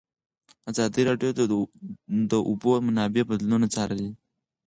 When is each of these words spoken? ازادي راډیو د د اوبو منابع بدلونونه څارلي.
ازادي 0.71 1.01
راډیو 1.09 1.31
د 1.39 1.41
د 2.31 2.33
اوبو 2.49 2.71
منابع 2.87 3.23
بدلونونه 3.29 3.67
څارلي. 3.75 4.09